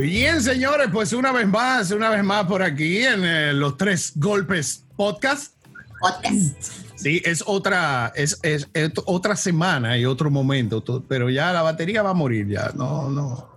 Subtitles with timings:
[0.00, 4.12] Bien, señores, pues una vez más, una vez más por aquí en eh, los tres
[4.16, 5.54] golpes podcast.
[6.00, 6.56] Podcast.
[6.94, 11.60] Sí, es otra, es, es, es otra semana y otro momento, to- pero ya la
[11.62, 12.70] batería va a morir ya.
[12.74, 13.50] No, no.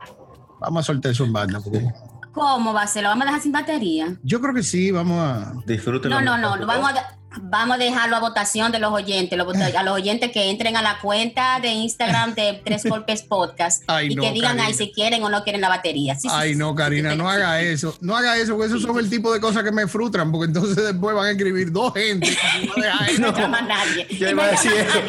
[0.60, 1.62] Vamos a soltar eso en banda.
[1.62, 1.88] porque-
[2.34, 3.04] ¿Cómo va a ser?
[3.04, 4.18] ¿Lo vamos a dejar sin batería?
[4.24, 5.54] Yo creo que sí, vamos a.
[5.66, 6.20] Disfrútenlo.
[6.20, 6.58] No, no, no.
[6.58, 9.38] lo Vamos a, vamos a dejarlo a votación de los oyentes.
[9.38, 13.84] lo- a los oyentes que entren a la cuenta de Instagram de Tres Golpes Podcast
[13.88, 14.68] Ay, y no, que digan Karina.
[14.68, 16.16] ahí si quieren o no quieren la batería.
[16.16, 17.66] Sí, Ay, sí, no, Karina, sí, no sí, haga sí.
[17.74, 17.98] eso.
[18.02, 20.76] No haga eso, porque esos son el tipo de cosas que me frustran, porque entonces
[20.84, 22.28] después van a escribir dos gente.
[22.32, 22.80] y
[23.20, 23.32] no.
[23.32, 24.08] No llama a nadie.
[24.10, 25.00] Yo iba a no decir eso,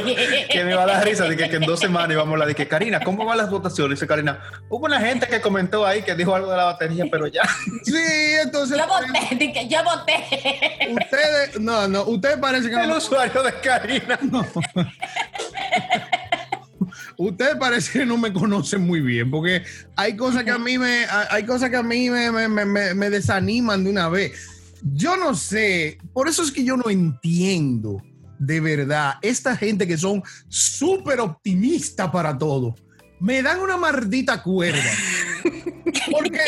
[0.51, 2.48] que me va a dar risa de que, que en dos semanas íbamos a hablar
[2.48, 3.98] de que Karina, ¿cómo van las votaciones?
[3.98, 7.27] Dice Karina, hubo una gente que comentó ahí que dijo algo de la batería, pero
[7.27, 7.43] ya.
[7.84, 7.93] Sí,
[8.43, 8.79] entonces.
[8.79, 10.88] Yo voté, yo voté.
[10.91, 12.96] Ustedes, no, no, ustedes parece que El no.
[12.98, 14.18] usuario de Karina.
[17.59, 19.62] Parece que no me conocen muy bien, porque
[19.96, 22.95] hay cosas que a mí me, hay cosas que a mí me, me- me- me-
[22.95, 24.32] me desaniman de una vez.
[24.82, 28.02] Yo no sé, por eso es que yo no entiendo
[28.38, 32.74] de verdad esta gente que son súper optimistas para todo.
[33.21, 34.82] Me dan una maldita cuerda.
[36.10, 36.40] Porque,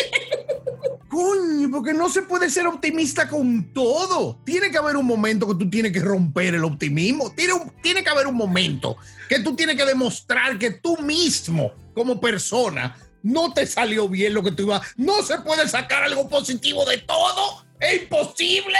[1.16, 4.38] coño, porque no se puede ser optimista con todo.
[4.44, 7.32] Tiene que haber un momento que tú tienes que romper el optimismo.
[7.34, 11.72] Tiene, un- tiene que haber un momento que tú tienes que demostrar que tú mismo,
[11.94, 14.82] como persona, no te salió bien lo que tú ibas.
[14.96, 17.64] No se puede sacar algo positivo de todo.
[17.80, 18.78] Es imposible.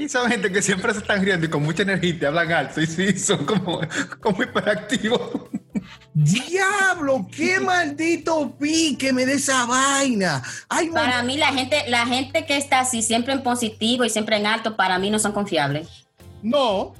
[0.00, 2.50] Y son gente que siempre se están riendo y con mucha energía y te hablan
[2.52, 3.80] alto y sí, son como,
[4.20, 5.20] como hiperactivos.
[6.14, 10.42] Diablo, qué maldito pique me de esa vaina.
[10.68, 14.36] Ay, Para mí la gente, la gente que está así siempre en positivo y siempre
[14.36, 15.88] en alto, para mí no son confiables.
[16.42, 16.94] no.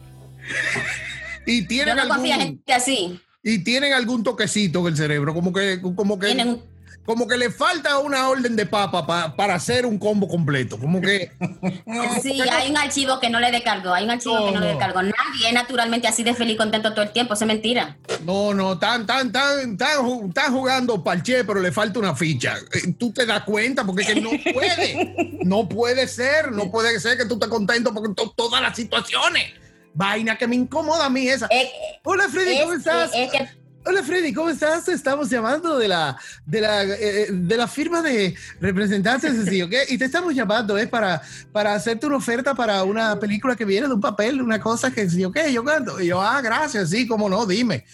[1.46, 3.20] Y Yo tienen no algún, confío en gente así.
[3.42, 6.62] y tienen algún toquecito en el cerebro, como que, como que, Tienen un-
[7.06, 10.78] como que le falta una orden de papa pa- para hacer un combo completo.
[10.78, 11.32] Como que
[12.22, 14.66] Sí, hay un archivo que no le descargó, hay un archivo No, que no, le
[14.68, 15.02] descargó.
[15.02, 17.96] Nadie es naturalmente así de feliz y contento todo el tiempo, eso es mentira.
[18.24, 22.56] no, no, tan, tan, tan, tan, tan jugando parche, pero le falta una ficha.
[22.72, 27.00] Eh, Tú te das cuenta porque es que no puede, no puede ser, no puede
[27.00, 29.54] ser que tú estés contento porque to- todas las situaciones.
[29.92, 31.46] Vaina que me incomoda a mí esa.
[31.50, 31.68] Es,
[32.04, 33.10] Hola Freddy, ¿cómo es- estás?
[33.12, 33.48] es que
[33.82, 34.88] Hola Freddy, ¿cómo estás?
[34.88, 39.72] Estamos llamando de la de la, eh, de la firma de representantes así, ¿ok?
[39.88, 43.88] Y te estamos llamando es para, para hacerte una oferta para una película que viene
[43.88, 45.98] de un papel, una cosa que sí, ok, yo canto.
[45.98, 47.86] Y yo, ah, gracias, sí, cómo no, dime.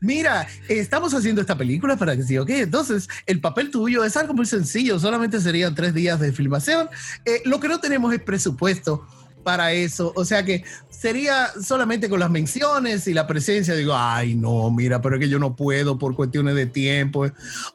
[0.00, 2.50] Mira, estamos haciendo esta película para que sí, ok.
[2.50, 6.88] Entonces, el papel tuyo es algo muy sencillo, solamente serían tres días de filmación.
[7.24, 9.06] Eh, lo que no tenemos es presupuesto
[9.48, 13.74] para eso, o sea que sería solamente con las menciones y la presencia.
[13.74, 17.24] Digo, ay, no, mira, pero es que yo no puedo por cuestiones de tiempo.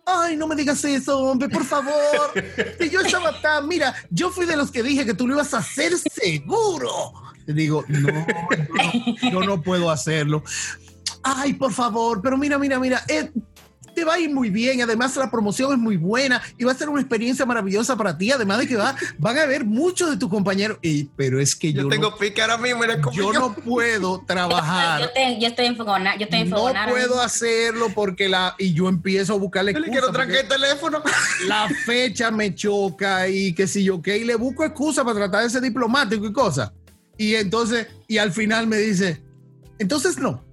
[0.06, 2.32] Ay, no me digas eso, hombre, por favor.
[2.80, 5.56] Si yo estaba tan, mira, yo fui de los que dije que tú lo ibas
[5.56, 7.12] a hacer seguro.
[7.44, 10.44] Te digo, no, yo no, yo no puedo hacerlo.
[11.24, 13.32] Ay, por favor, pero mira, mira, mira, eh,
[13.94, 14.82] te va a ir muy bien.
[14.82, 18.32] Además, la promoción es muy buena y va a ser una experiencia maravillosa para ti.
[18.32, 20.78] Además de que va, van a ver muchos de tus compañeros.
[20.82, 22.82] Y, pero es que yo, Yo tengo no, pique ahora mismo,
[23.14, 25.12] yo no puedo yo, trabajar.
[25.14, 26.92] te- yo estoy enfogonada, yo estoy No enfogonada.
[26.92, 30.48] puedo hacerlo porque la y yo empiezo a buscarle Yo le excusa quiero trancar el
[30.48, 31.04] teléfono.
[31.48, 35.44] la fecha me choca y que si yo que y le busco excusa para tratar
[35.44, 36.72] de ser diplomático y cosas.
[37.18, 39.24] Y entonces y al final me dice,
[39.80, 40.44] "Entonces no."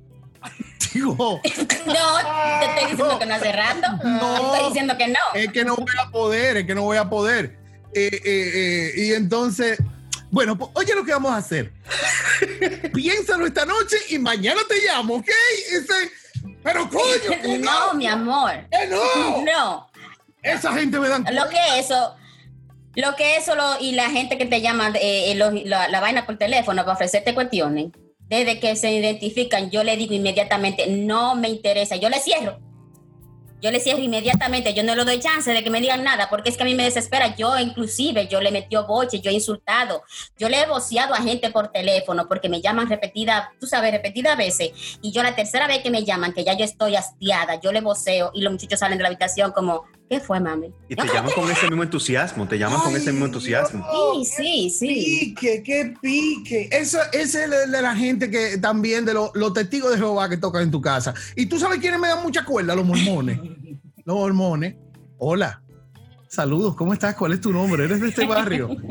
[0.94, 3.86] No, te estoy diciendo que no hace rato.
[4.04, 4.34] No.
[4.34, 5.18] Te estoy diciendo que no.
[5.34, 7.58] es que no voy a poder, es que no voy a poder.
[7.94, 9.78] Eh, eh, eh, y entonces,
[10.30, 11.72] bueno, pues, oye lo que vamos a hacer.
[12.94, 15.28] Piénsalo esta noche y mañana te llamo, ¿ok?
[15.72, 16.10] Ese-
[16.62, 18.52] pero coño, No, no, mi amor.
[18.88, 19.42] no.
[19.44, 19.90] No.
[20.42, 22.14] Esa gente me dan Lo que eso,
[22.94, 26.24] lo que eso lo, y la gente que te llama eh, los- la, la vaina
[26.26, 27.88] por teléfono para ofrecerte cuestiones,
[28.30, 32.60] desde que se identifican, yo le digo inmediatamente, no me interesa, yo le cierro.
[33.60, 36.48] Yo le cierro inmediatamente, yo no le doy chance de que me digan nada, porque
[36.48, 37.34] es que a mí me desespera.
[37.36, 40.02] Yo inclusive, yo le metió boche, yo he insultado,
[40.38, 44.38] yo le he voceado a gente por teléfono porque me llaman repetida, tú sabes, repetidas
[44.38, 44.70] veces.
[45.02, 47.80] Y yo la tercera vez que me llaman, que ya yo estoy hastiada, yo le
[47.80, 50.74] voceo y los muchachos salen de la habitación como, ¿qué fue, mami?
[50.88, 53.86] Y te llaman con ese mismo entusiasmo, te llaman con ese mismo entusiasmo.
[54.24, 55.34] Sí, sí, sí.
[55.36, 56.68] Pique, qué pique.
[56.72, 60.28] Eso, ese es el de la gente que también, de los, los testigos de Jehová
[60.28, 61.14] que tocan en tu casa.
[61.36, 63.38] Y tú sabes quiénes me dan mucha cuerda, los mormones.
[64.04, 64.74] los mormones.
[65.18, 65.62] Hola.
[66.28, 67.14] Saludos, ¿cómo estás?
[67.14, 67.84] ¿Cuál es tu nombre?
[67.84, 68.68] ¿Eres de este barrio?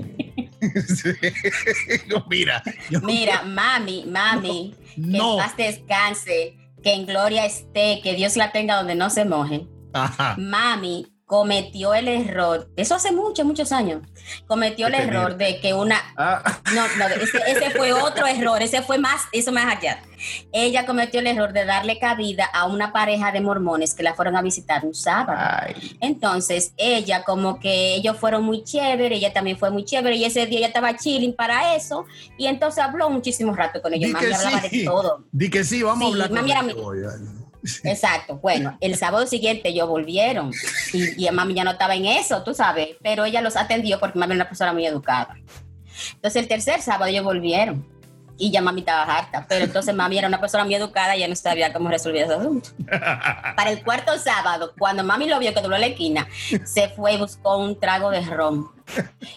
[0.61, 1.11] Sí.
[2.09, 5.37] No, Mira, yo- Mira, mami, mami, que No.
[5.37, 9.67] paz descanse, que en gloria esté, que Dios la tenga donde no se moje.
[9.93, 10.35] Ajá.
[10.37, 14.01] Mami, cometió el error, eso hace muchos, muchos años,
[14.47, 16.01] cometió el error de que una...
[16.17, 16.41] Ah,
[16.73, 20.01] No, no, ese, ese fue otro error, ese fue más, eso más allá.
[20.51, 24.37] Ella cometió el error de darle cabida a una pareja de mormones que la fueron
[24.37, 25.37] a visitar un sábado.
[25.39, 25.97] ay.
[26.01, 30.47] Entonces, ella como que ellos fueron muy chévere, ella también fue muy chévere, y ese
[30.47, 32.07] día ella estaba chilling para eso,
[32.39, 34.79] y entonces habló muchísimo rato con ellos, Di mami que hablaba sí.
[34.79, 35.25] de todo.
[35.31, 37.38] Di que sí, vamos Sí, a hablar mami con era mi-.
[37.83, 38.37] Exacto.
[38.37, 40.51] Bueno, el sábado siguiente ellos volvieron
[40.93, 44.19] y, y mami ya no estaba en eso, tú sabes, pero ella los atendió porque
[44.19, 45.35] mami era una persona muy educada.
[46.15, 47.85] Entonces el tercer sábado ellos volvieron
[48.39, 51.27] y ya mami estaba harta, pero entonces mami era una persona muy educada y ya
[51.27, 52.69] no sabía cómo resolver ese asunto.
[52.87, 56.25] Para el cuarto sábado, cuando mami lo vio que dobló la esquina,
[56.63, 58.71] se fue y buscó un trago de ron.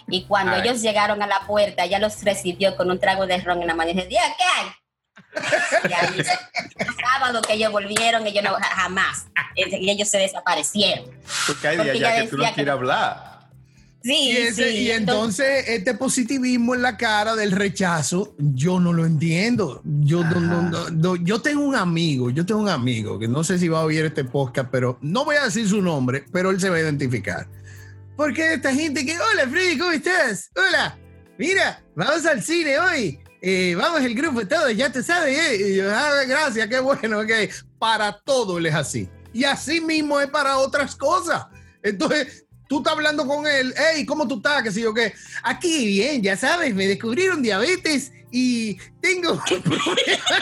[0.08, 0.62] Y cuando Ay.
[0.62, 3.74] ellos llegaron a la puerta, ella los recibió con un trago de ron en la
[3.74, 4.66] mano y dice, "Diga, ¿qué hay?
[5.88, 9.26] Y ahí, el sábado que ellos volvieron, ellos no, jamás,
[9.56, 11.06] y ellos se desaparecieron.
[11.46, 13.32] Porque hay días ya que tú no decía que- quieres hablar.
[14.04, 14.78] Sí, Y, ese- sí.
[14.78, 19.80] y entonces este positivismo en la cara del rechazo, yo no lo entiendo.
[19.84, 23.44] Yo, no- no- no- no- yo tengo un amigo, yo tengo un amigo que no
[23.44, 26.50] sé si va a oír este podcast, pero no voy a decir su nombre, pero
[26.50, 27.46] él se va a identificar.
[28.16, 30.50] Porque esta gente que, hola Freddy, ¿cómo estás?
[30.56, 30.98] Hola,
[31.38, 33.20] mira, vamos al cine hoy.
[33.44, 35.36] Eh, vamos el grupo todo, ya te sabes.
[35.36, 35.74] eh".
[35.74, 37.30] Yo, "Ah, gracias, qué bueno, ok.
[37.78, 39.08] Para todo él es así.
[39.32, 41.46] Y así mismo es para otras cosas.
[41.82, 44.62] Entonces, tú estás hablando con él, hey, ¿cómo tú estás?
[44.62, 45.12] ¿Qué sé yo qué?
[45.42, 50.40] Aquí bien, ya sabes, me descubrieron diabetes y tengo un problema,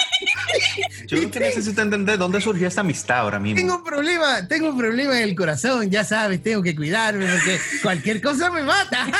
[1.06, 3.56] Yo creo que necesito entender dónde surgió esta amistad ahora mismo.
[3.56, 7.58] tengo un problema, tengo un problema en el corazón, ya sabes, tengo que cuidarme porque
[7.82, 9.06] cualquier cosa me mata.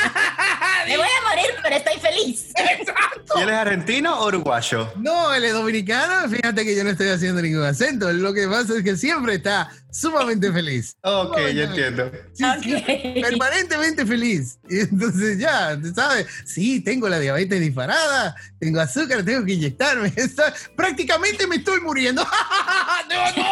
[0.87, 2.47] Me voy a morir, pero estoy feliz.
[3.35, 4.91] ¿Y él es argentino o uruguayo?
[4.97, 8.75] No, él es dominicano, fíjate que yo no estoy haciendo ningún acento, lo que pasa
[8.77, 10.95] es que siempre está sumamente feliz.
[11.03, 12.11] Ok, ya entiendo.
[12.33, 13.21] Sí, sí, Ok.
[13.21, 14.57] permanentemente feliz.
[14.69, 16.25] Y entonces ya, tú ¿sabes?
[16.45, 20.11] Sí, tengo la diabetes disparada, tengo azúcar, tengo que inyectarme.
[20.15, 22.23] Está- prácticamente me estoy muriendo.
[23.09, 23.47] ¡No, no!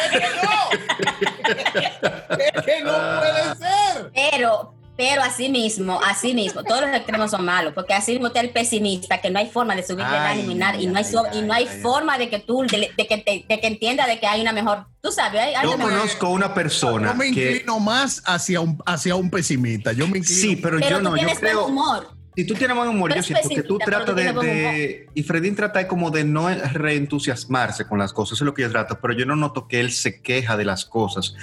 [0.00, 2.36] ¡Es que no!
[2.38, 4.10] ¡Es que no puede ser!
[4.14, 8.40] Pero, pero así mismo, así mismo, todos los extremos son malos, porque así mismo está
[8.40, 11.04] el pesimista, que no hay forma de subirle el ánimo y nada, y no hay,
[11.04, 11.80] so- y no hay ay.
[11.80, 14.52] forma de que tú, de, de que, te- de que entienda de que hay una
[14.52, 17.50] mejor, tú sabes, hay, hay Yo una mejor- conozco una persona Yo me que...
[17.52, 19.92] inclino más hacia un, hacia un pesimista.
[19.92, 20.40] Yo me inclino.
[20.40, 21.66] Sí, pero, pero yo no, yo creo...
[21.66, 22.08] humor.
[22.36, 26.10] Si tú tienes buen humor, yo siento que tú tratas de, Y Fredín trata como
[26.10, 29.36] de no reentusiasmarse con las cosas, eso es lo que yo trato, pero yo no
[29.36, 31.34] noto que él se queja de las cosas.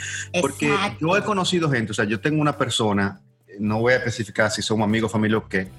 [0.42, 3.22] Porque yo he conocido gente, o sea, yo tengo una persona,
[3.60, 5.70] no voy a especificar si somos amigos, familia o qué,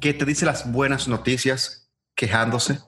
[0.00, 2.78] que te dice las buenas noticias quejándose.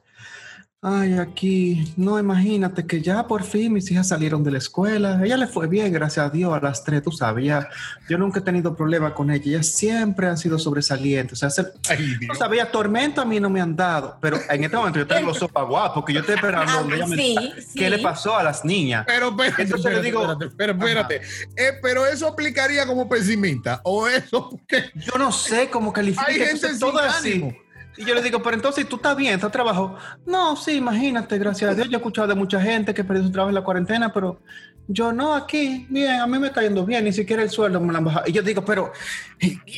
[0.82, 5.18] Ay, aquí, no, imagínate que ya por fin mis hijas salieron de la escuela.
[5.24, 7.66] Ella le fue bien, gracias a Dios, a las tres, tú sabías.
[8.08, 9.42] Yo nunca he tenido problema con ella.
[9.46, 11.42] Ellas siempre han sido sobresalientes.
[11.42, 14.18] O sea, se- Ay, sabías, tormento a mí no me han dado.
[14.20, 17.06] Pero en este momento yo tengo los sopaguas porque yo estoy esperando Ah, donde ella
[17.06, 17.36] me sí,
[17.74, 19.04] qué le pasó a las niñas.
[19.08, 21.16] Pero, espérate, Entonces espérate, digo- espérate, pero espérate.
[21.56, 23.80] Eh, pero eso aplicaría como pesimista.
[23.82, 26.28] O eso, porque Yo no sé cómo calificar.
[26.28, 27.56] hay gente sin todo así.
[27.96, 29.96] Y yo le digo, pero entonces tú estás bien, estás trabajo.
[30.24, 31.88] No, sí, imagínate, gracias a Dios.
[31.88, 34.40] Yo he escuchado de mucha gente que perdió su trabajo en la cuarentena, pero
[34.88, 37.92] yo no, aquí, bien, a mí me está yendo bien, ni siquiera el sueldo me
[37.92, 38.24] lo han bajado.
[38.28, 38.92] Y yo digo, pero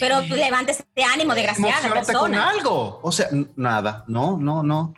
[0.01, 2.51] Pero tú levantes de ánimo, desgraciada emocionate con persona.
[2.51, 3.01] algo.
[3.03, 4.95] O sea, nada, no, no, no.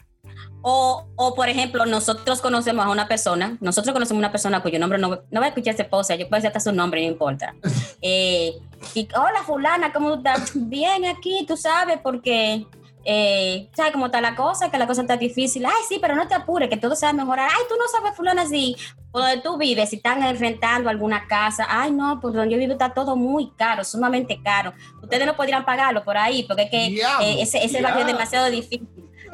[0.63, 4.79] O, o, por ejemplo, nosotros conocemos a una persona, nosotros conocemos a una persona cuyo
[4.79, 7.13] nombre no, no voy a escuchar esa esposa, yo puedo decir hasta su nombre, no
[7.13, 7.55] importa.
[8.03, 8.55] Eh,
[8.95, 10.53] y, hola, fulana, ¿cómo estás?
[10.55, 12.67] Bien aquí, tú sabes, porque,
[13.05, 14.71] eh, ¿sabes cómo está la cosa?
[14.71, 15.65] Que la cosa está difícil.
[15.67, 17.49] Ay, sí, pero no te apures, que todo se va a mejorar.
[17.51, 18.77] Ay, tú no sabes, fulana, si
[19.11, 21.67] por donde tú vives, si están rentando alguna casa.
[21.69, 24.73] Ay, no, por donde yo vivo está todo muy caro, sumamente caro.
[25.03, 28.51] Ustedes no podrían pagarlo por ahí, porque es que eh, ese, ese barrio es demasiado
[28.51, 28.87] difícil.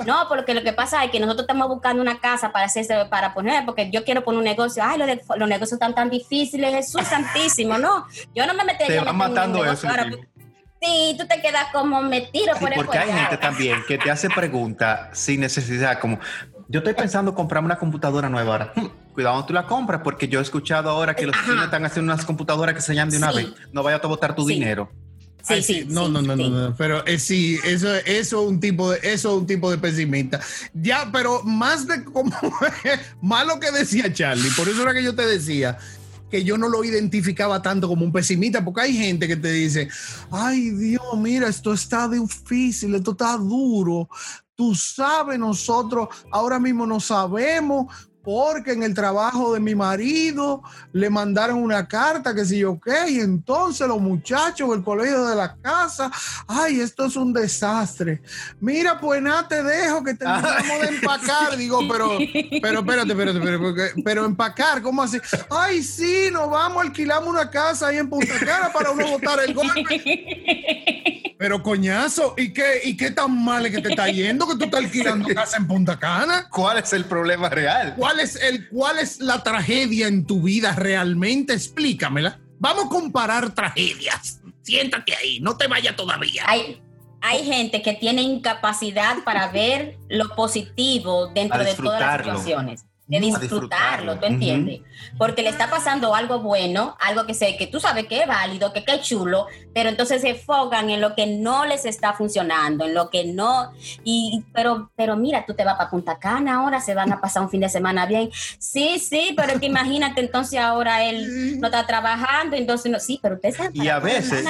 [0.05, 3.33] No, porque lo que pasa es que nosotros estamos buscando una casa para hacerse, para
[3.33, 4.83] poner, porque yo quiero poner un negocio.
[4.85, 8.07] Ay, los, de- los negocios están tan difíciles, Jesús santísimo, no.
[8.35, 9.89] Yo no me metería Te a va meter en un matando eso.
[9.89, 10.11] ahora.
[10.81, 13.99] Sí, tú te quedas como me tiro Sí, por el porque hay gente también que
[13.99, 16.19] te hace preguntas sin necesidad, como
[16.69, 18.73] yo estoy pensando comprarme una computadora nueva ahora.
[18.75, 22.13] Hmm, Cuidado, tú la compras porque yo he escuchado ahora que los chinos están haciendo
[22.13, 23.37] unas computadoras que se llaman de una Sí.
[23.45, 23.49] vez.
[23.73, 24.55] No vayas a botar tu Sí.
[24.55, 24.91] dinero.
[25.43, 26.43] Sí, Ay, sí, No, sí, no, no, sí.
[26.51, 29.71] no, no, Pero eh, sí, eso, eso es un tipo de, eso es un tipo
[29.71, 30.41] de pesimista.
[30.75, 32.31] Ya, pero más de como
[33.23, 35.79] más lo que decía Charlie, por eso era que yo te decía
[36.31, 39.89] que yo no lo identificaba tanto como un pesimista, porque hay gente que te dice,
[40.31, 44.09] ay Dios, mira, esto está difícil, esto está duro.
[44.55, 47.95] Tú sabes, nosotros ahora mismo no sabemos
[48.27, 50.61] porque en el trabajo de mi marido
[50.93, 55.37] le mandaron una carta que si yo qué, y entonces los muchachos del colegio de
[55.37, 56.11] la casa,
[56.49, 58.21] ay, esto es un desastre.
[58.59, 61.57] Mira, pues nada, te dejo que terminamos de empacar.
[61.57, 62.19] Digo, pero,
[62.61, 65.19] pero espérate, espérate, espérate, pero empacar, ¿cómo así?
[65.49, 69.55] Ay, sí, nos vamos, alquilamos una casa ahí en Punta Cana para uno botar el
[69.55, 71.23] golpe.
[71.39, 74.65] Pero coñazo, ¿y qué, ¿y qué tan mal es que te está yendo que tú
[74.65, 76.49] estás alquilando casa en Punta Cana?
[76.51, 77.95] ¿Cuál es el problema real?
[77.97, 81.53] ¿Cuál es, el, ¿Cuál es la tragedia en tu vida realmente?
[81.53, 82.41] Explícamela.
[82.59, 84.41] Vamos a comparar tragedias.
[84.63, 86.45] Siéntate ahí, no te vayas todavía.
[86.47, 86.83] Hay,
[87.21, 93.21] hay gente que tiene incapacidad para ver lo positivo dentro de todas las situaciones de
[93.21, 94.81] disfrutarlo, ¿tú entiendes?
[95.17, 98.73] Porque le está pasando algo bueno, algo que sé que tú sabes que es válido,
[98.73, 102.95] que, es chulo, pero entonces se enfocan en lo que no les está funcionando, en
[102.95, 103.73] lo que no
[104.03, 107.43] y pero pero mira, tú te vas para Punta Cana ahora, se van a pasar
[107.43, 108.31] un fin de semana bien.
[108.59, 113.37] Sí, sí, pero que imagínate entonces ahora él no está trabajando, entonces no, sí, pero
[113.37, 114.45] usted sabe Y a veces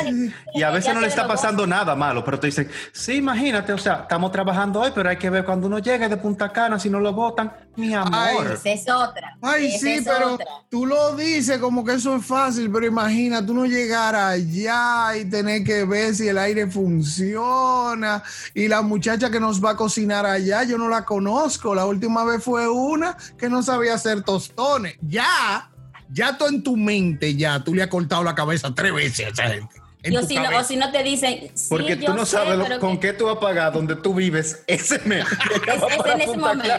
[0.54, 3.78] y a veces no le está pasando nada malo, pero te dicen, "Sí, imagínate, o
[3.78, 6.88] sea, estamos trabajando hoy, pero hay que ver cuando uno llegue de Punta Cana si
[6.88, 9.36] no lo votan, mi amor." Esa es otra.
[9.42, 10.38] Ay, sí, pero
[10.68, 15.24] tú lo dices como que eso es fácil, pero imagina tú no llegar allá y
[15.24, 18.22] tener que ver si el aire funciona.
[18.54, 21.74] Y la muchacha que nos va a cocinar allá, yo no la conozco.
[21.74, 24.96] La última vez fue una que no sabía hacer tostones.
[25.00, 25.70] Ya,
[26.10, 29.28] ya tú en tu mente, ya tú le has cortado la cabeza tres veces a
[29.30, 29.86] esa gente.
[30.10, 31.50] Yo si no, o si no te dicen.
[31.68, 35.24] Porque tú no sabes con qué tú vas a pagar donde tú vives ese mes.
[35.66, 36.74] es, en ese momento.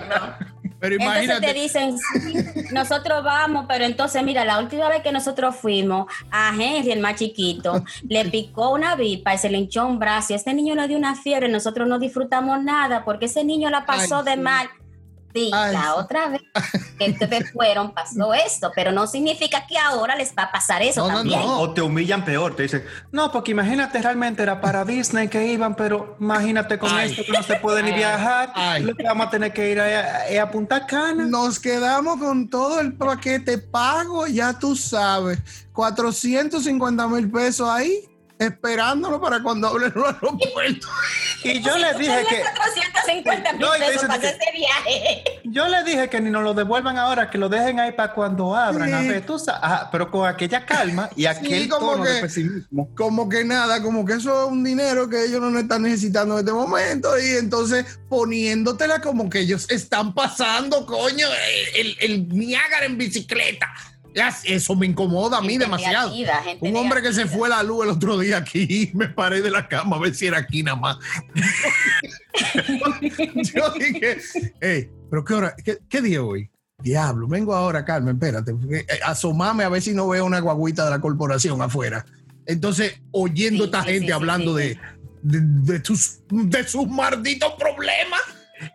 [0.80, 1.50] Pero imagínate.
[1.50, 6.54] Entonces te dicen, nosotros vamos, pero entonces, mira, la última vez que nosotros fuimos a
[6.54, 10.34] Henry, el más chiquito, le picó una vipa y se le hinchó un brazo.
[10.34, 13.86] Y este niño le dio una fiebre, nosotros no disfrutamos nada porque ese niño la
[13.86, 14.70] pasó de mal
[15.34, 16.42] la otra vez
[17.00, 21.08] que ustedes fueron pasó esto, pero no significa que ahora les va a pasar eso
[21.08, 21.42] también.
[21.44, 25.76] O te humillan peor, te dicen, no, porque imagínate, realmente era para Disney que iban,
[25.76, 29.54] pero imagínate con esto que no se puede ni viajar, lo que vamos a tener
[29.54, 31.26] que ir a, a, Punta Cana.
[31.26, 35.40] Nos quedamos con todo el paquete pago, ya tú sabes,
[35.74, 38.08] 450 mil pesos ahí
[38.40, 40.90] esperándolo para cuando abren los aeropuertos.
[41.44, 42.44] Y yo le dije que.
[43.08, 45.24] 450 mil pesos para ese viaje.
[45.46, 48.56] Yo le dije que ni nos lo devuelvan ahora, que lo dejen ahí para cuando
[48.56, 48.94] abran.
[48.94, 52.90] A ver, tú sabes, pero con aquella calma y aquel como tono que, de pesimismo.
[52.96, 56.40] Como que nada, como que eso es un dinero que ellos no están necesitando en
[56.40, 57.18] este momento.
[57.20, 61.28] Y entonces poniéndotela como que ellos están pasando, coño,
[61.76, 63.68] el, el Niágara en bicicleta
[64.44, 66.14] eso me incomoda a mí demasiado.
[66.62, 69.68] Un hombre que se fue la luz el otro día aquí, me paré de la
[69.68, 70.98] cama a ver si era aquí nada más.
[73.36, 74.18] Yo dije,
[74.62, 75.56] hey, pero qué hora,
[75.90, 76.50] qué, día hoy?
[76.80, 80.92] Diablo, vengo ahora, Carmen, espérate, eh, asomame a ver si no veo una guaguita de
[80.92, 82.06] la corporación afuera.
[82.46, 84.80] Entonces, oyendo a esta gente hablando de,
[85.22, 88.22] de, tus, de sus malditos problemas.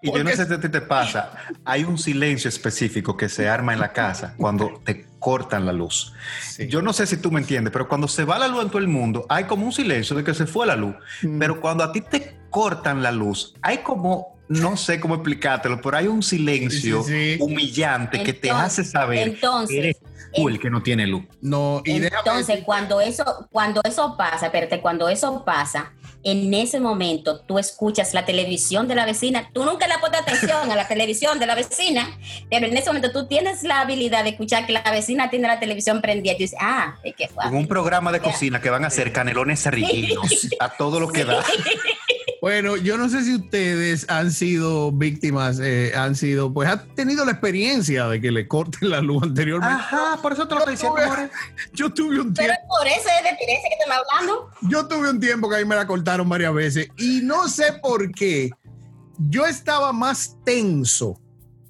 [0.00, 1.32] Y yo no sé si te pasa,
[1.64, 6.12] hay un silencio específico que se arma en la casa cuando te cortan la luz.
[6.68, 8.78] Yo no sé si tú me entiendes, pero cuando se va la luz en todo
[8.78, 10.96] el mundo, hay como un silencio de que se fue la luz.
[11.22, 11.38] Mm.
[11.38, 15.96] Pero cuando a ti te cortan la luz, hay como, no sé cómo explicártelo, pero
[15.96, 17.04] hay un silencio
[17.38, 19.96] humillante que te hace saber entonces, que eres
[20.34, 21.24] tú el que no tiene luz.
[21.40, 25.92] No, y entonces cuando eso, cuando eso pasa, espérate, cuando eso pasa,
[26.24, 30.70] en ese momento tú escuchas la televisión de la vecina, tú nunca le pones atención
[30.70, 32.08] a la televisión de la vecina,
[32.50, 35.58] pero en ese momento tú tienes la habilidad de escuchar que la vecina tiene la
[35.58, 37.46] televisión prendida y tú dices, ah, es que fue.
[37.48, 41.44] Un programa de cocina que van a hacer canelones serrillinos a todo lo que da.
[42.42, 47.24] Bueno, yo no sé si ustedes han sido víctimas, eh, han sido, pues, han tenido
[47.24, 49.76] la experiencia de que le corten la luz anteriormente.
[49.76, 50.98] Ajá, por eso te lo estoy diciendo.
[51.72, 52.52] yo tuve un tiempo.
[52.52, 54.50] Pero por eso es de que te me hablando.
[54.62, 58.10] Yo tuve un tiempo que ahí me la cortaron varias veces y no sé por
[58.10, 58.50] qué.
[59.18, 61.20] Yo estaba más tenso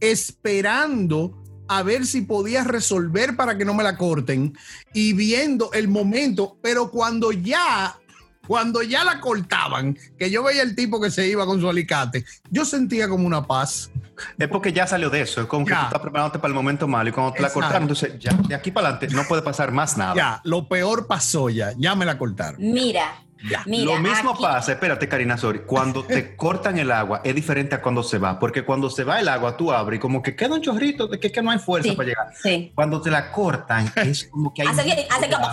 [0.01, 1.39] esperando
[1.69, 4.57] a ver si podía resolver para que no me la corten
[4.95, 7.99] y viendo el momento, pero cuando ya
[8.47, 12.25] cuando ya la cortaban, que yo veía el tipo que se iba con su alicate,
[12.51, 13.91] yo sentía como una paz.
[14.39, 16.87] Es porque ya salió de eso, es como que tú estás preparándote para el momento
[16.87, 19.73] malo y cuando te la cortaron, entonces ya de aquí para adelante no puede pasar
[19.73, 20.15] más nada.
[20.15, 22.57] Ya, lo peor pasó ya, ya me la cortaron.
[22.61, 23.65] Mira, ya.
[23.67, 28.03] lo mismo pasa, espérate Karina Sori, cuando te cortan el agua es diferente a cuando
[28.03, 30.63] se va, porque cuando se va el agua tú abres y como que queda un
[30.63, 32.27] chorrito de que, que no hay fuerza para llegar.
[32.41, 32.73] Sí.
[32.75, 34.69] Cuando te la cortan es como que hay...
[34.69, 35.49] Hace, hace como...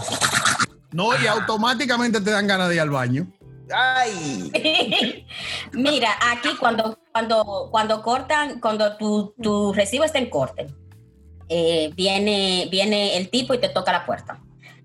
[0.92, 3.28] No, y automáticamente te dan ganas de ir al baño.
[3.72, 4.52] Ay.
[5.74, 10.68] Mira, aquí cuando, cuando, cuando cortan, cuando tu, tu recibo está en corte,
[11.48, 14.40] eh, viene, viene el tipo y te toca la puerta.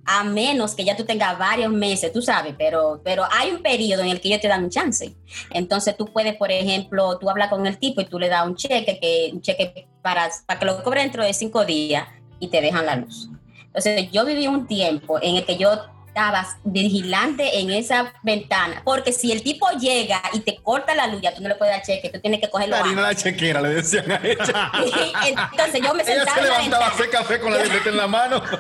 [0.07, 4.03] A menos que ya tú tengas varios meses, tú sabes, pero, pero hay un periodo
[4.03, 5.17] en el que ellos te dan un chance.
[5.51, 8.55] Entonces tú puedes, por ejemplo, tú hablas con el tipo y tú le das un
[8.55, 12.07] cheque, que, un cheque para, para que lo cobre dentro de cinco días
[12.39, 13.31] y te dejan la luz.
[13.65, 15.81] Entonces yo viví un tiempo en el que yo
[16.15, 21.21] estabas vigilante en esa ventana, porque si el tipo llega y te corta la luz,
[21.21, 22.77] ya tú no le puedes dar cheque, tú tienes que cogerlo.
[22.77, 24.71] Harina la chequera, le decían a ella.
[25.51, 27.89] Entonces yo me sentaba ella se en la levantaba a hacer café con la libreta
[27.89, 28.43] en la mano.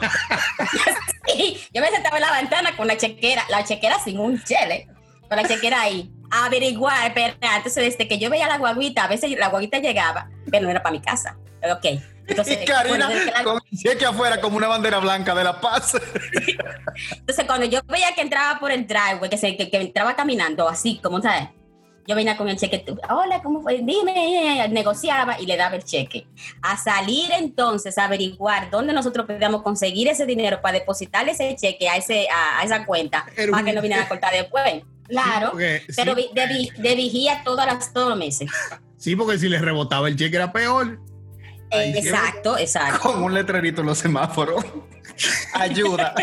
[1.26, 4.86] Sí, yo me sentaba en la ventana con la chequera, la chequera sin un chele,
[5.26, 9.08] con la chequera ahí, a averiguar, pero entonces desde que yo veía la guaguita, a
[9.08, 11.38] veces la guaguita llegaba, pero no era para mi casa.
[11.62, 11.98] Ok.
[12.26, 15.60] Entonces, y Karina que la- con el cheque afuera como una bandera blanca de la
[15.60, 15.94] paz.
[17.10, 20.68] Entonces, cuando yo veía que entraba por el driveway, que, se, que, que entraba caminando
[20.68, 21.48] así, como sabes,
[22.06, 23.80] yo venía con el cheque, hola, ¿cómo fue?
[23.82, 26.26] Dime, negociaba y le daba el cheque.
[26.60, 31.88] A salir entonces a averiguar dónde nosotros podíamos conseguir ese dinero para depositarle ese cheque
[31.88, 34.82] a, ese, a, a esa cuenta, para un- que no vinieran a cortar después.
[35.08, 36.30] Claro, porque- pero sí.
[36.34, 38.50] de, vi- de vigía todas las, todos los meses.
[38.98, 40.98] Sí, porque si les rebotaba el cheque era peor.
[41.70, 43.00] Ahí exacto, exacto.
[43.00, 44.64] con un letrerito en los semáforos.
[45.54, 46.14] Ayuda.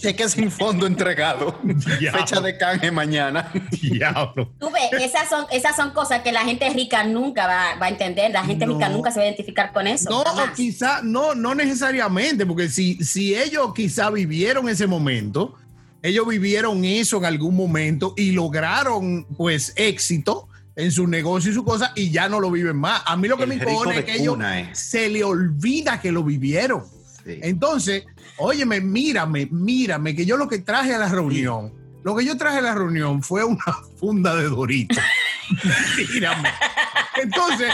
[0.00, 1.58] Cheque sin fondo entregado.
[1.62, 2.20] Diablo.
[2.20, 3.50] Fecha de canje mañana.
[3.70, 4.52] Diablo.
[4.58, 7.88] Tú ves, esas son, esas son cosas que la gente rica nunca va, va a
[7.88, 8.74] entender, la gente No.
[8.74, 10.10] rica nunca se va a identificar con eso.
[10.10, 10.56] No, jamás.
[10.56, 15.54] quizá, no, no necesariamente, porque si, si ellos quizá vivieron ese momento,
[16.02, 21.64] ellos vivieron eso en algún momento y lograron pues éxito en su negocio y su
[21.64, 23.02] cosa y ya no lo viven más.
[23.06, 24.78] A mí lo que El me impone es que ellos es.
[24.78, 26.84] se le olvida que lo vivieron.
[27.24, 27.40] Sí.
[27.42, 28.04] Entonces,
[28.36, 31.72] óyeme, mírame, mírame, que yo lo que traje a la reunión,
[32.04, 33.64] lo que yo traje a la reunión fue una
[33.98, 34.98] funda de Doritos.
[36.12, 36.50] mírame.
[37.22, 37.72] Entonces,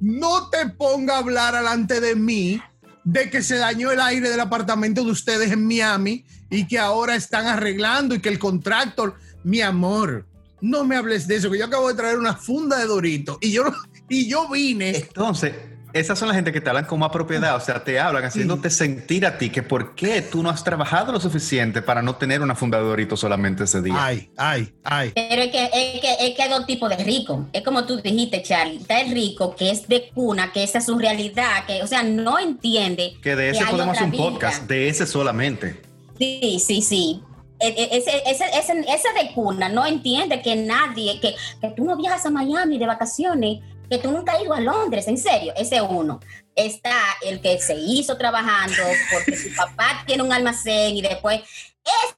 [0.00, 2.60] no te ponga a hablar delante de mí
[3.04, 7.14] de que se dañó el aire del apartamento de ustedes en Miami y que ahora
[7.14, 10.26] están arreglando y que el contractor, mi amor,
[10.62, 13.52] no me hables de eso, que yo acabo de traer una funda de Doritos y
[13.52, 13.64] yo,
[14.08, 14.96] y yo vine.
[14.96, 15.52] Entonces,
[15.92, 18.70] esas son la gente que te hablan con más propiedad, o sea, te hablan haciéndote
[18.70, 22.40] sentir a ti que por qué tú no has trabajado lo suficiente para no tener
[22.40, 23.94] una funda de Dorito solamente ese día.
[23.98, 25.12] Ay, ay, ay.
[25.14, 27.48] Pero es que, es, que, es que hay dos tipos de rico.
[27.52, 28.76] Es como tú dijiste, Charlie.
[28.76, 32.02] Está el rico que es de cuna, que esa es su realidad, que, o sea,
[32.02, 33.14] no entiende.
[33.20, 34.22] que de ese hay podemos hacer un vida.
[34.22, 35.82] podcast, de ese solamente.
[36.18, 37.22] Sí, sí, sí.
[37.62, 41.84] E- e- Ese, ese, ese, ese de cuna no entiende que nadie, que, que tú
[41.84, 45.52] no viajas a Miami de vacaciones, que tú nunca has ido a Londres, en serio,
[45.56, 46.18] ese uno.
[46.56, 51.40] Está el que se hizo trabajando porque su papá tiene un almacén y después,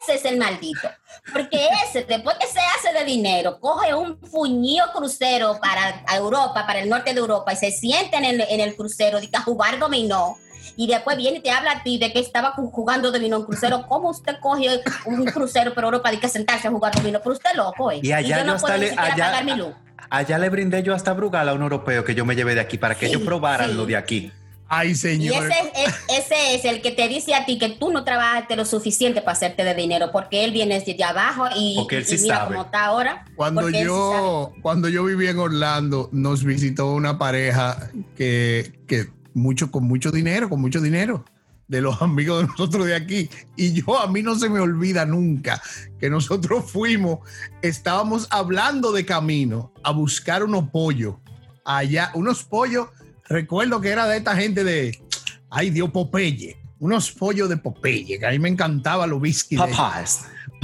[0.02, 0.88] ese es el maldito.
[1.32, 6.80] Porque ese, después que se hace de dinero, coge un fuñío crucero para Europa, para
[6.80, 10.36] el norte de Europa, y se sienta en en el crucero a jugar dominó
[10.76, 13.44] y después viene y te habla a ti de que estaba ju- jugando dominó en
[13.44, 13.86] crucero.
[13.88, 17.20] ¿Cómo usted coge un crucero por Europa de que sentarse a jugar dominó?
[17.20, 18.00] Pero usted loco, ¿eh?
[18.02, 19.74] Y allá yo yo no puedo ni le- siquiera allá- pagar mi luz.
[20.10, 22.78] Allá le brindé yo hasta Brugal a un europeo que yo me llevé de aquí
[22.78, 23.76] para que Sí, ellos probaran sí.
[23.76, 24.32] lo de aquí.
[24.66, 25.44] Ay, Y señor.
[25.46, 28.64] ese es, ese es el que te dice a ti que tú no trabajaste lo
[28.64, 32.36] suficiente para hacerte de dinero, porque él viene desde abajo y, Porque él y mira
[32.38, 32.48] sabe.
[32.52, 33.24] cómo está ahora.
[33.36, 39.08] Cuando él sí yo, cuando yo vivía en Orlando, nos visitó una pareja que, que
[39.34, 41.24] mucho, con mucho dinero, con mucho dinero,
[41.68, 43.28] de los amigos de nosotros de aquí.
[43.56, 45.60] Y yo, a mí no se me olvida nunca
[45.98, 47.20] que nosotros fuimos,
[47.62, 51.16] estábamos hablando de camino a buscar unos pollos
[51.64, 52.88] allá, unos pollos,
[53.28, 55.02] recuerdo que era de esta gente de,
[55.50, 59.56] ay Dios, Popeye, unos pollos de Popeye, que a mí me encantaba los whisky.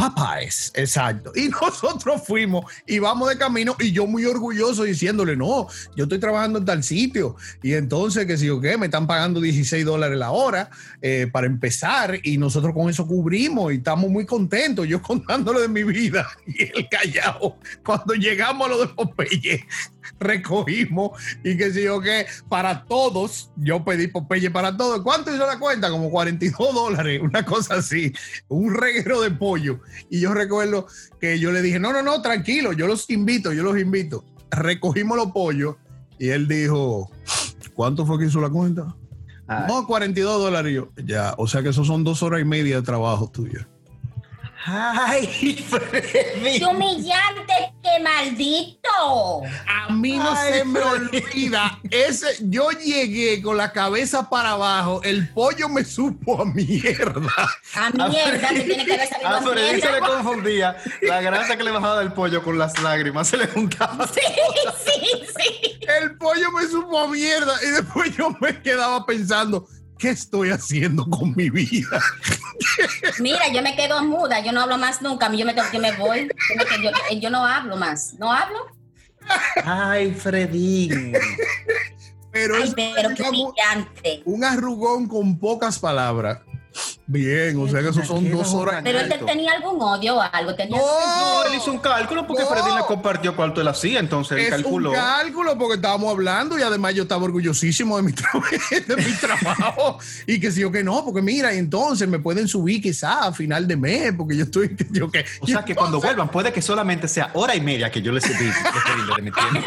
[0.01, 1.31] Papás, exacto.
[1.35, 6.19] Y nosotros fuimos y vamos de camino y yo muy orgulloso diciéndole, no, yo estoy
[6.19, 10.17] trabajando en tal sitio y entonces que si o qué, me están pagando 16 dólares
[10.17, 10.71] la hora
[11.03, 15.69] eh, para empezar y nosotros con eso cubrimos y estamos muy contentos, yo contándole de
[15.69, 17.59] mi vida y el callado.
[17.85, 19.67] Cuando llegamos a lo de Popeye,
[20.19, 25.03] recogimos y que si yo qué, para todos, yo pedí Popeye para todos.
[25.03, 25.91] ¿Cuánto hizo la cuenta?
[25.91, 28.15] Como 42 dólares, una cosa así,
[28.49, 29.81] un reguero de pollo.
[30.09, 30.87] Y yo recuerdo
[31.20, 34.24] que yo le dije, no, no, no, tranquilo, yo los invito, yo los invito.
[34.50, 35.76] Recogimos los pollos
[36.18, 37.11] y él dijo,
[37.74, 38.94] ¿cuánto fue que hizo la cuenta?
[39.46, 39.64] Ay.
[39.68, 40.74] No, 42 dólares.
[40.74, 43.66] Yo, ya, o sea que eso son dos horas y media de trabajo tuyo.
[44.64, 46.59] Ay, Freddy.
[46.59, 49.42] ¡Qué humillante, qué maldito!
[49.66, 51.79] A mí no Ay, se me olvida.
[51.90, 57.33] Ese, yo llegué con la cabeza para abajo, el pollo me supo a mierda.
[57.75, 61.64] A mierda, tiene que haber salido A a Freddy se le confundía la grasa que
[61.64, 64.07] le bajaba del pollo con las lágrimas, se le juntaba.
[64.09, 64.20] Sí,
[64.85, 65.81] sí, sí.
[66.01, 69.66] El pollo me supo a mierda y después yo me quedaba pensando,
[69.99, 72.03] ¿qué estoy haciendo con mi vida?
[73.20, 76.29] Mira, yo me quedo muda, yo no hablo más nunca, yo me, yo me voy,
[76.29, 78.59] yo, me- yo- yo no hablo más, no hablo.
[79.64, 81.12] Ay, Fredín.
[82.33, 86.38] Pero Ay, es pero qué un arrugón con pocas palabras.
[87.12, 88.83] Bien, o sea que eso son dos horas.
[88.85, 92.49] Pero él tenía algún odio o algo, tenía No, él hizo un cálculo porque No.
[92.51, 94.90] Fredín le compartió cuánto él hacía, entonces él Es calculó.
[94.90, 99.12] un cálculo porque estábamos hablando y además yo estaba orgullosísimo de mi, tra- de mi
[99.14, 103.33] trabajo y que sí o que no, porque mira, entonces me pueden subir quizá a
[103.33, 106.62] final de mes porque yo estoy, yo que, O sea que cuando vuelvan puede que
[106.62, 108.44] solamente sea hora y media que yo les subí
[109.16, 109.61] de mi tiempo.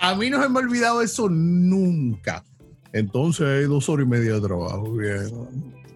[0.00, 2.42] a mí no se me ha olvidado eso nunca.
[2.94, 5.28] Entonces hay dos horas y media de trabajo, bien.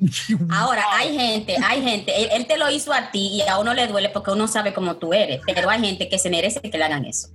[0.51, 3.73] Ahora, hay gente, hay gente, él, él te lo hizo a ti y a uno
[3.73, 6.77] le duele porque uno sabe cómo tú eres, pero hay gente que se merece que
[6.77, 7.29] le hagan eso.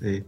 [0.00, 0.24] Sí.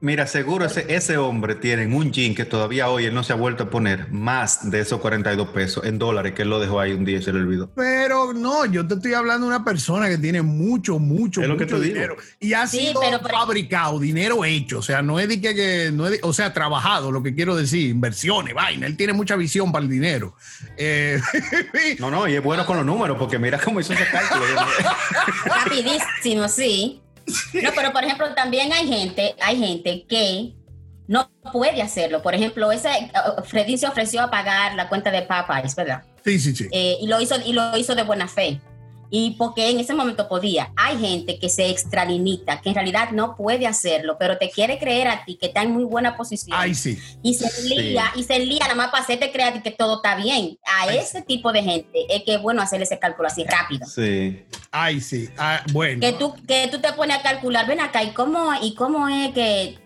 [0.00, 3.32] Mira, seguro ese, ese hombre tiene en un jean que todavía hoy él no se
[3.32, 6.78] ha vuelto a poner más de esos 42 pesos en dólares que él lo dejó
[6.80, 7.70] ahí un día y se le olvidó.
[7.74, 11.56] Pero no, yo te estoy hablando de una persona que tiene mucho, mucho, Es lo
[11.56, 11.94] que mucho digo.
[11.94, 12.16] dinero.
[12.40, 14.80] Y ha Sí, sido pero fabricado, dinero hecho.
[14.80, 17.34] O sea, no es de que, que- no es de- o sea, trabajado, lo que
[17.34, 18.86] quiero decir, inversiones, vaina.
[18.86, 20.34] Él tiene mucha visión para el dinero.
[20.76, 21.20] Eh,
[21.98, 24.44] No, no, y es bueno con los números porque mira cómo hizo ese cálculo.
[25.44, 27.00] Rapidísimo, sí.
[27.62, 30.54] No, pero por ejemplo, también hay gente, hay gente que
[31.08, 32.22] no puede hacerlo.
[32.22, 36.02] Por ejemplo, ese uh, Freddy se ofreció a pagar la cuenta de Popeyes, ¿verdad?
[36.24, 36.68] sí, sí, sí.
[36.72, 38.60] Eh, y lo hizo y lo hizo de buena fe.
[39.10, 40.72] Y porque en ese momento podía.
[40.76, 45.08] Hay gente que se extralimita, que en realidad no puede hacerlo, pero te quiere creer
[45.08, 46.56] a ti que está en muy buena posición.
[46.58, 46.98] Ay, sí.
[47.22, 49.96] y se lía, y se lía nada más para hacerte creer a ti que todo
[49.96, 50.58] está bien.
[50.64, 53.86] A Ay, ese tipo de gente es que es bueno hacer ese cálculo así rápido.
[53.86, 54.44] Sí.
[54.70, 55.28] Ay, sí.
[55.38, 56.00] Ah, bueno.
[56.00, 59.32] Que tú, que tú te pones a calcular, ven acá, ¿y cómo, ¿y cómo es
[59.32, 59.85] que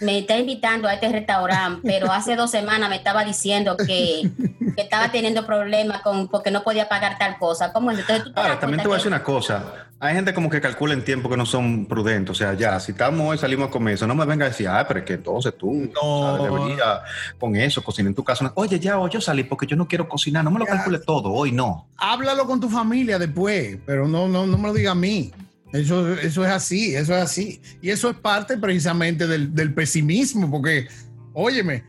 [0.00, 1.80] me está invitando a este restaurante?
[1.84, 4.30] Pero hace dos semanas me estaba diciendo que,
[4.76, 7.72] que estaba teniendo problemas con porque no podía pagar tal cosa.
[7.72, 7.98] ¿Cómo es?
[7.98, 9.86] Entonces tú te Ahora, también te voy a que- decir una cosa.
[10.02, 12.30] Hay gente como que calcula en tiempo que no son prudentes.
[12.30, 14.66] O sea, ya, si estamos hoy, salimos a comer eso, no me venga a decir,
[14.66, 16.36] ah, pero es que entonces tú No.
[16.38, 16.50] ¿sabes?
[16.50, 17.00] deberías
[17.38, 18.50] con eso, cocinar en tu casa.
[18.54, 20.72] Oye, ya, hoy yo salí porque yo no quiero cocinar, no me lo Ya.
[20.72, 21.86] calcule todo, hoy no.
[21.98, 25.32] Háblalo con tu familia después, pero no, no, no me lo diga a mí.
[25.72, 27.60] Eso, eso es así, eso es así.
[27.80, 30.88] Y eso es parte precisamente del, del pesimismo, porque,
[31.32, 31.84] óyeme,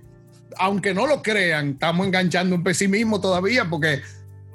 [0.58, 4.02] aunque no lo crean, estamos enganchando un pesimismo todavía, porque,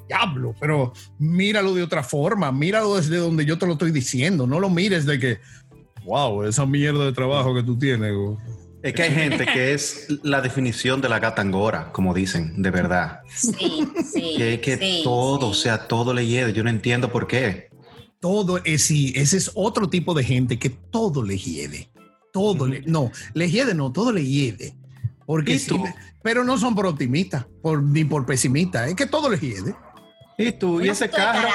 [0.08, 4.60] diablo, pero míralo de otra forma, míralo desde donde yo te lo estoy diciendo, no
[4.60, 5.38] lo mires de que,
[6.04, 8.12] wow, esa mierda de trabajo que tú tienes.
[8.12, 8.38] go".
[8.82, 12.70] Es que hay gente que es la definición de la gata angora, como dicen, de
[12.70, 13.20] verdad.
[13.34, 14.34] Sí, sí.
[14.36, 16.52] Que es que sí, todo, o sea, todo le hiede.
[16.52, 17.68] Yo no entiendo por qué.
[18.26, 21.88] Todo es sí, ese es otro tipo de gente que todo le hiede.
[22.32, 24.74] Todo le, no, le hiede, no, todo le hiede.
[25.26, 25.60] Porque
[26.24, 29.76] pero no son por optimistas, por, ni por pesimistas, es que todo le hiede.
[30.38, 30.82] ¿Y tú?
[30.82, 31.48] ¿Y ese carro?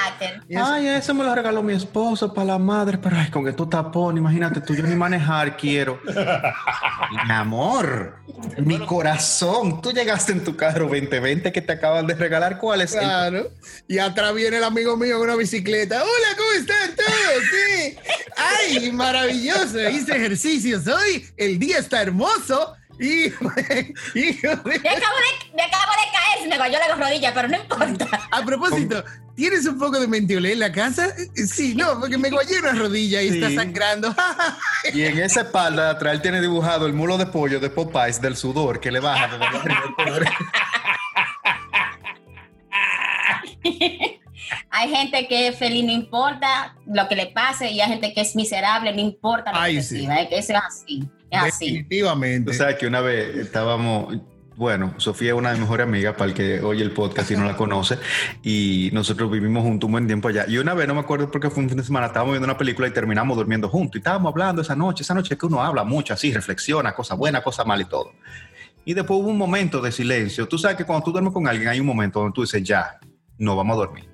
[0.50, 3.56] Y eso- Ay, eso me lo regaló mi esposo para la madre, pero ay, con
[3.56, 6.00] tú tapón, imagínate tú, yo ni manejar quiero.
[7.28, 8.16] mi amor,
[8.58, 12.94] mi corazón, tú llegaste en tu carro 2020 que te acaban de regalar, ¿cuál es?
[12.94, 13.52] el- Claro.
[13.88, 16.02] Y atrás viene el amigo mío con una bicicleta.
[16.02, 17.44] Hola, ¿cómo están todos?
[17.52, 17.98] Sí.
[18.38, 19.80] Ay, maravilloso.
[19.90, 21.26] Hice ejercicios hoy.
[21.38, 22.74] El día está hermoso.
[23.04, 23.40] Y, y- Me
[24.52, 24.84] acabo, de,
[25.56, 28.08] me acabo de caer, se me cayó la rodilla, pero no importa.
[28.32, 29.04] a propósito,
[29.36, 31.08] ¿tienes un poco de mentiolé en la casa?
[31.08, 33.42] Eh, Sí, no, porque me guayé una rodilla y Sí.
[33.44, 34.14] está sangrando.
[34.94, 38.22] Y en esa espalda de atrás él tiene dibujado el mulo de pollo de Popeyes
[38.22, 39.28] del sudor que le baja
[39.98, 40.30] poder.
[44.70, 48.22] Hay gente que es feliz, no importa lo que le pase, y hay gente que
[48.22, 49.96] es miserable, no importa lo Ay, que sí.
[50.08, 50.22] reciba.
[50.22, 51.04] Es así.
[51.32, 51.66] Es así.
[51.66, 52.52] Definitivamente.
[52.52, 54.18] Tú sabes que una vez estábamos,
[54.58, 57.38] bueno, Sofía es una de mis mejores amigas para el que oye el podcast y
[57.38, 57.98] no la conoce,
[58.44, 60.46] y nosotros vivimos juntos un buen tiempo allá.
[60.48, 62.58] Y una vez, no me acuerdo porque fue un fin de semana, estábamos viendo una
[62.58, 63.96] película y terminamos durmiendo juntos.
[63.96, 67.42] Y estábamos hablando esa noche, esa noche que uno habla mucho así, reflexiona, cosas buenas,
[67.44, 68.12] cosas malas y todo.
[68.84, 70.48] Y después hubo un momento de silencio.
[70.48, 73.00] Tú sabes que cuando tú duermes con alguien hay un momento donde tú dices, ya,
[73.38, 74.10] no vamos a dormir.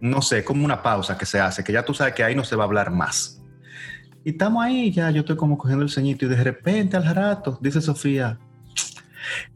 [0.00, 2.42] No sé, como una pausa que se hace, que ya tú sabes que ahí no
[2.42, 3.41] se va a hablar más.
[4.24, 7.58] Y estamos ahí, ya yo estoy como cogiendo el ceñito y de repente al rato,
[7.60, 8.38] dice Sofía,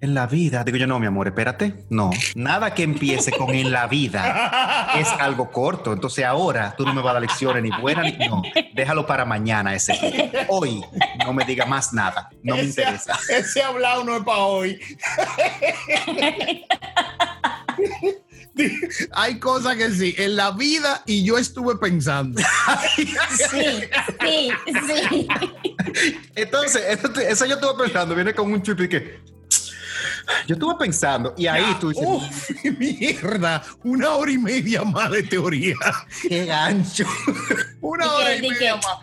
[0.01, 3.71] en la vida, digo yo, no, mi amor, espérate, no, nada que empiece con en
[3.71, 7.71] la vida es algo corto, entonces ahora tú no me vas a dar lecciones ni
[7.81, 8.43] buenas ni no,
[8.75, 9.95] déjalo para mañana ese.
[10.49, 10.83] Hoy
[11.25, 13.19] no me diga más nada, no me interesa.
[13.29, 14.79] Ese hablado no es para hoy.
[19.13, 22.41] Hay cosas que sí, en la vida y yo estuve pensando.
[22.97, 23.81] Sí,
[24.17, 24.51] sí,
[24.87, 25.29] sí.
[26.35, 26.83] Entonces,
[27.29, 29.21] eso, yo estuve pensando, viene con un chip y que,
[30.47, 33.63] Yo estuve pensando, y ahí tú dices, ¡Uf, mierda!
[33.85, 35.77] Una hora y media más de teoría.
[36.29, 37.05] qué gancho.
[37.81, 38.99] Una hora y di media más.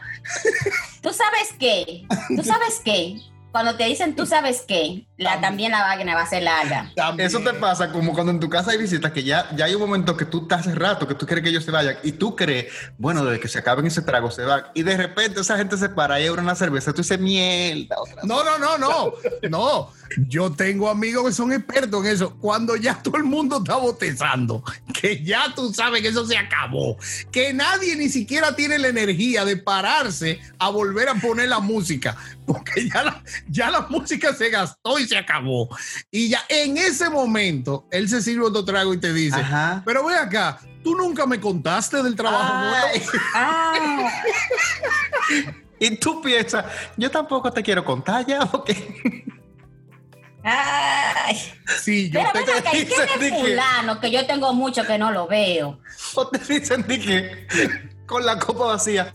[1.02, 2.06] ¿Tú sabes qué?
[2.36, 3.18] ¿Tú sabes qué?
[3.54, 6.92] Cuando te dicen tú sabes qué, la, también la vaina va a ser larga.
[6.96, 7.28] También.
[7.28, 9.82] Eso te pasa como cuando en tu casa hay visitas que ya, ya hay un
[9.82, 12.36] momento que tú estás hace rato, que tú quieres que ellos se vayan y tú
[12.36, 15.78] crees, bueno, desde que se acaben ese trago se van y de repente esa gente
[15.78, 19.14] se para y abre una cerveza, tú dices, mierda, otra No, no, no, no.
[19.50, 19.90] No.
[20.28, 22.36] Yo tengo amigos que son expertos en eso.
[22.38, 24.64] Cuando ya todo el mundo está botezando,
[25.04, 26.98] que ya tú sabes que eso se acabó,
[27.30, 32.16] que nadie ni siquiera tiene la energía de pararse a volver a poner la música,
[32.48, 35.68] porque ya la, ya la música se gastó y se acabó.
[36.10, 39.84] Y ya en ese momento, él se sirve otro trago y te dice, Ajá.
[39.86, 43.00] pero ve acá, tú nunca me contaste del trabajo Ay.
[43.00, 43.12] nuevo.
[43.36, 44.10] Ah,
[45.80, 46.64] Y tú piensas,
[46.96, 49.26] yo tampoco te quiero contar ya, porque
[50.44, 51.54] ay.
[51.82, 54.00] Sí, yo Pero te ¿y dicen de que- fulano?
[54.00, 55.80] Que yo tengo mucho que no lo veo.
[56.16, 57.48] o te dicen de que
[58.06, 59.12] con la copa vacía.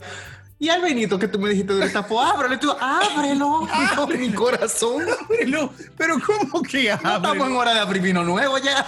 [0.61, 4.29] Y al Benito que tú me dijiste ahorita, pues ábrelo, y tú, ábrelo, no, mi
[4.33, 5.05] corazón.
[5.29, 7.59] Pero, pero ¿cómo que No estamos en ábrelo?
[7.59, 8.85] hora de abrir vino nuevo ya.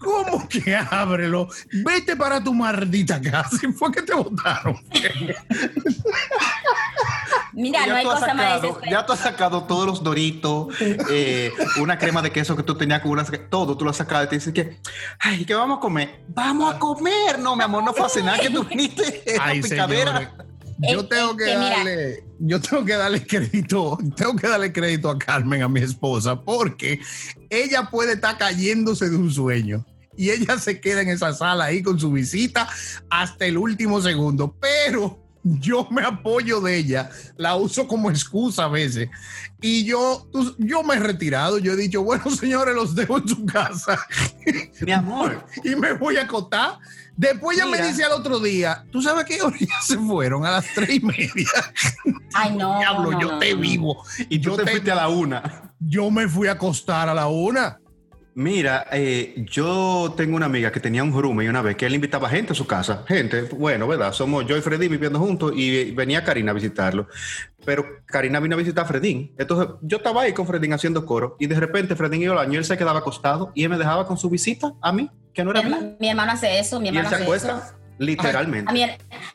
[0.00, 1.46] ¿Cómo que ábrelo?
[1.84, 3.56] Vete para tu maldita casa.
[3.78, 4.76] Fue que te votaron.
[7.52, 8.90] Mira, ya, no hay tú has cosa más sacado, desesperante.
[8.94, 10.74] ya tú has sacado todos los doritos,
[11.10, 14.24] eh, una crema de queso que tú tenías con una, todo, tú lo has sacado
[14.24, 14.78] y te dices que,
[15.20, 16.24] ay, ¿qué vamos a comer?
[16.28, 17.38] Vamos a comer.
[17.38, 19.24] No, mi amor, no fue a cenar que tú viniste.
[19.38, 20.16] a Ay, picadera.
[20.18, 20.28] señores.
[20.78, 25.62] Yo tengo que darle, yo tengo que darle crédito, tengo que darle crédito a Carmen,
[25.62, 26.98] a mi esposa, porque
[27.50, 29.84] ella puede estar cayéndose de un sueño
[30.16, 32.68] y ella se queda en esa sala ahí con su visita
[33.10, 38.68] hasta el último segundo, pero yo me apoyo de ella, la uso como excusa a
[38.68, 39.08] veces
[39.60, 40.28] y yo,
[40.58, 43.98] yo me he retirado, yo he dicho, bueno señores, los dejo en su casa
[44.80, 46.78] Mi amor, y me voy a acotar.
[47.14, 50.46] Después ella me dice al otro día, ¿tú sabes qué hora ya se fueron?
[50.46, 51.46] A las tres y media.
[52.34, 52.78] Ay, no.
[52.78, 53.60] Diablo, no, yo no, te no.
[53.60, 54.04] vivo.
[54.30, 55.74] y tú yo, te te- fuiste a la una.
[55.78, 57.78] yo me fui a acostar a la una.
[58.34, 62.30] Mira, eh, yo tengo una amiga que tenía un roommate una vez que él invitaba
[62.30, 63.04] gente a su casa.
[63.06, 64.12] Gente, bueno, ¿verdad?
[64.12, 67.08] Somos yo y Freddy viviendo juntos y venía Karina a visitarlo.
[67.64, 69.32] Pero Karina vino a visitar a Fredín.
[69.38, 72.54] Entonces yo estaba ahí con Fredín haciendo coro y de repente Fredín iba al baño
[72.54, 75.44] y él se quedaba acostado y él me dejaba con su visita a mí, que
[75.44, 75.78] no Mi, era mía.
[75.78, 77.62] herma- mi hermano hace eso, mi Y él hermano se hace eso.
[77.98, 78.70] Literalmente.
[78.70, 78.82] A mi,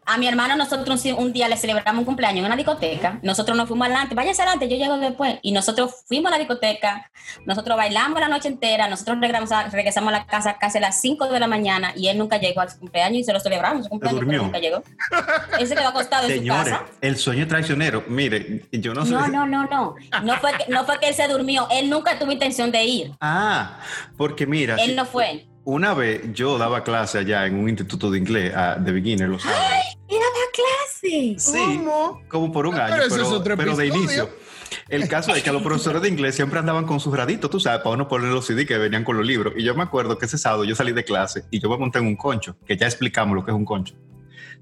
[0.06, 3.20] a mi hermano nosotros un, un día le celebramos un cumpleaños en una discoteca.
[3.22, 5.36] Nosotros nos fuimos adelante, váyase adelante, yo llego después.
[5.41, 7.10] Y nosotros fuimos a la discoteca,
[7.46, 11.00] nosotros bailamos la noche entera, nosotros regresamos a, regresamos a la casa casi a las
[11.02, 13.89] 5 de la mañana y él nunca llegó al cumpleaños y se lo celebramos su
[13.89, 14.43] cumpleaños, durmió?
[14.43, 14.84] nunca llegó.
[15.60, 16.84] Él se quedó acostado en su casa.
[17.02, 18.04] el sueño traicionero.
[18.08, 19.12] Mire, yo no sé.
[19.12, 19.96] No, no, no, no.
[20.24, 23.12] No fue, que, no fue que él se durmió, él nunca tuvo intención de ir.
[23.22, 23.80] Ah,
[24.17, 25.46] porque mira, Él si- no fue.
[25.67, 29.41] Una vez yo daba clase allá en un instituto de inglés ah, de beginner, los
[29.41, 29.65] sábados.
[30.08, 31.36] Era la clase.
[31.38, 32.21] Sí, ¿Cómo?
[32.30, 34.30] como por un Ah, año, pero pero, ese es otro pero de inicio.
[34.88, 37.82] El caso es que los profesores de inglés siempre andaban con sus raditos, tú sabes,
[37.82, 39.56] para uno poner los CD que venían con los libros.
[39.58, 41.99] Y yo me acuerdo que ese sábado yo salí de clase y yo me monté
[41.99, 43.93] en un concho, que ya explicamos lo que es un concho.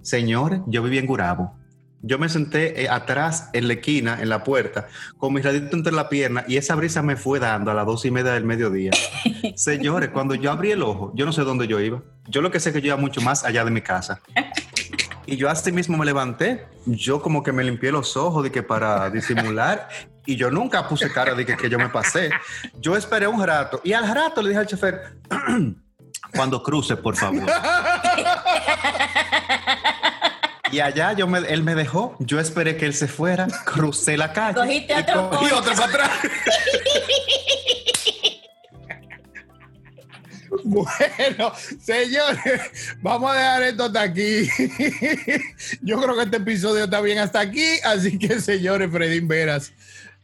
[0.02, 1.56] Señores, yo viví en Gurabo.
[2.02, 5.92] Yo me senté eh, atrás en la esquina, en la puerta, con mi radito entre
[5.92, 8.92] la pierna y esa brisa me fue dando a las dos y media del mediodía.
[9.56, 12.02] Señores, cuando yo abrí el ojo, yo no sé dónde yo iba.
[12.28, 14.22] Yo lo que sé es que yo iba mucho más allá de mi casa.
[15.28, 18.62] Y yo así mismo me levanté, yo como que me limpié los ojos de que
[18.62, 19.90] para disimular
[20.24, 22.30] y yo nunca puse cara de que, que yo me pasé.
[22.80, 25.18] Yo esperé un rato y al rato le dije al chofer,
[26.36, 27.44] cuando cruce, por favor.
[30.76, 34.34] Y allá yo me, él me dejó, yo esperé que él se fuera, crucé la
[34.34, 35.56] calle Cogiste y otro cogí coche.
[35.56, 36.12] otro para atrás.
[40.64, 42.62] Bueno, señores,
[43.02, 44.50] vamos a dejar esto hasta aquí.
[45.82, 47.66] Yo creo que este episodio está bien hasta aquí.
[47.84, 49.74] Así que, señores, Fredín Veras,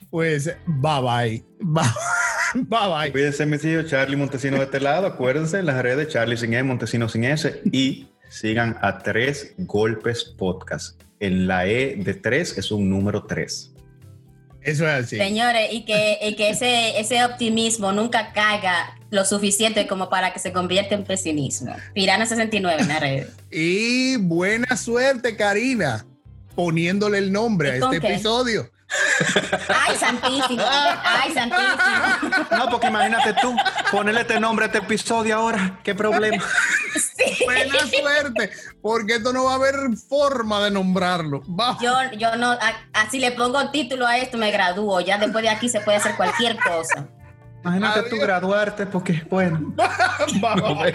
[0.09, 1.45] pues bye bye.
[1.59, 1.83] Bye
[2.55, 2.87] bye.
[2.87, 3.11] bye.
[3.11, 5.05] Cuídense, mis hijos, Charlie Montesino de este lado.
[5.05, 7.61] Acuérdense en las redes Charlie sin E, Montesino sin S.
[7.71, 11.01] Y sigan a Tres Golpes Podcast.
[11.19, 13.73] En la E de tres es un número tres.
[14.61, 15.17] Eso es así.
[15.17, 20.39] Señores, y que, y que ese, ese optimismo nunca caiga lo suficiente como para que
[20.39, 21.75] se convierta en pesimismo.
[21.93, 23.27] Pirana 69 en la red.
[23.51, 26.05] Y buena suerte, Karina,
[26.55, 28.13] poniéndole el nombre a ¿Y con este qué?
[28.13, 28.71] episodio.
[29.69, 30.63] Ay, santísimo.
[31.03, 32.57] Ay, santísimo.
[32.57, 33.55] No, porque imagínate tú,
[33.91, 35.79] ponerle este nombre a este episodio ahora.
[35.83, 36.43] ¿Qué problema?
[37.45, 38.51] Buena suerte,
[38.81, 39.75] porque esto no va a haber
[40.09, 41.41] forma de nombrarlo.
[41.47, 41.77] Va.
[41.81, 42.57] Yo, yo no,
[42.93, 44.99] así le pongo título a esto, me gradúo.
[45.01, 47.07] Ya después de aquí se puede hacer cualquier cosa.
[47.63, 49.73] Imagínate tú graduarte porque, bueno.
[50.41, 50.87] Vemos.